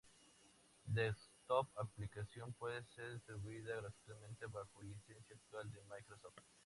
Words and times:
Desktop 0.87 1.67
application 1.79 2.51
puede 2.53 2.83
ser 2.95 3.13
distribuida 3.13 3.75
gratuitamente 3.75 4.47
bajo 4.47 4.81
licencia 4.81 5.35
actual 5.35 5.71
de 5.71 5.79
Microsoft. 5.83 6.39